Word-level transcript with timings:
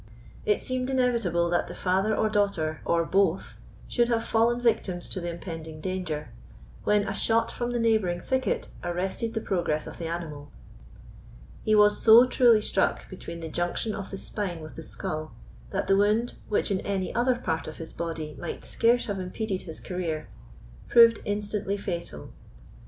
It 0.47 0.63
seemed 0.63 0.89
inevitable 0.89 1.47
that 1.51 1.67
the 1.67 1.75
father 1.75 2.15
or 2.15 2.27
daughter, 2.27 2.81
or 2.85 3.05
both, 3.05 3.53
should 3.87 4.09
have 4.09 4.23
fallen 4.25 4.59
victims 4.59 5.07
to 5.09 5.21
the 5.21 5.29
impending 5.29 5.79
danger, 5.79 6.29
when 6.83 7.07
a 7.07 7.13
shot 7.13 7.51
from 7.51 7.69
the 7.69 7.77
neighbouring 7.79 8.19
thicket 8.19 8.67
arrested 8.83 9.35
the 9.35 9.41
progress 9.41 9.85
of 9.85 9.99
the 9.99 10.07
animal. 10.07 10.51
He 11.63 11.75
was 11.75 12.01
so 12.01 12.25
truly 12.25 12.61
struck 12.61 13.07
between 13.11 13.41
the 13.41 13.47
junction 13.49 13.93
of 13.93 14.09
the 14.09 14.17
spine 14.17 14.59
with 14.61 14.75
the 14.75 14.81
skull, 14.81 15.33
that 15.69 15.85
the 15.85 15.95
wound, 15.95 16.33
which 16.49 16.71
in 16.71 16.79
any 16.79 17.13
other 17.13 17.35
part 17.35 17.67
of 17.67 17.77
his 17.77 17.93
body 17.93 18.35
might 18.39 18.65
scarce 18.65 19.05
have 19.05 19.19
impeded 19.19 19.61
his 19.69 19.79
career, 19.79 20.29
proved 20.89 21.19
instantly 21.25 21.77
fatal. 21.77 22.31